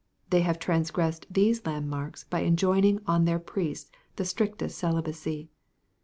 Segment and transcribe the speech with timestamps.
[0.31, 5.51] They have transgressed these landmarks by enjoining on their priests the strictest celibacy.